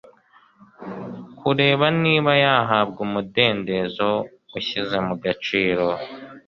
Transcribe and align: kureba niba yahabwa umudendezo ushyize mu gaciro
kureba 1.39 1.85
niba 2.01 2.31
yahabwa 2.43 2.99
umudendezo 3.07 4.09
ushyize 4.57 4.97
mu 5.07 5.15
gaciro 5.23 5.85